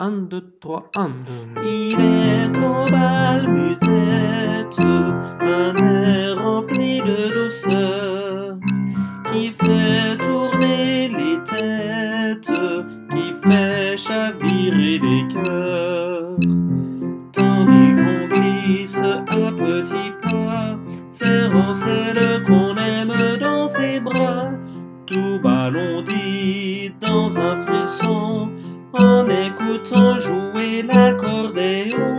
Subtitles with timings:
[0.00, 1.62] 1, 2, 3, 1, 2.
[1.64, 4.78] Il est au bal musette,
[5.40, 8.56] un air rempli de douceur,
[9.26, 12.52] qui fait tourner les têtes,
[13.10, 16.36] qui fait chavirer les cœurs.
[17.32, 20.78] Tandis qu'on glisse à petits pas,
[21.10, 24.52] serrant celle qu'on aime dans ses bras,
[25.06, 28.48] tout ballon dit dans un frisson
[29.78, 32.17] le temps jouer l'accordéon.